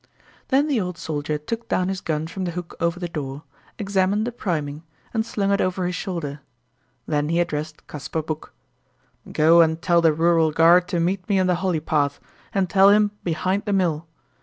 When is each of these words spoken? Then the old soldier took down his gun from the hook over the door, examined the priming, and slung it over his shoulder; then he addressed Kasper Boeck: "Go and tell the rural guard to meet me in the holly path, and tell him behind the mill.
Then 0.47 0.67
the 0.67 0.81
old 0.81 0.97
soldier 0.97 1.37
took 1.37 1.67
down 1.69 1.87
his 1.87 2.01
gun 2.01 2.25
from 2.25 2.45
the 2.45 2.49
hook 2.57 2.75
over 2.79 2.99
the 2.99 3.07
door, 3.07 3.43
examined 3.77 4.25
the 4.25 4.31
priming, 4.31 4.81
and 5.13 5.23
slung 5.23 5.51
it 5.51 5.61
over 5.61 5.85
his 5.85 5.93
shoulder; 5.93 6.39
then 7.05 7.29
he 7.29 7.39
addressed 7.39 7.85
Kasper 7.87 8.23
Boeck: 8.23 8.51
"Go 9.31 9.61
and 9.61 9.79
tell 9.79 10.01
the 10.01 10.11
rural 10.11 10.49
guard 10.49 10.87
to 10.87 10.99
meet 10.99 11.29
me 11.29 11.37
in 11.37 11.45
the 11.45 11.53
holly 11.61 11.79
path, 11.81 12.19
and 12.51 12.67
tell 12.67 12.89
him 12.89 13.11
behind 13.23 13.65
the 13.65 13.73
mill. 13.73 14.07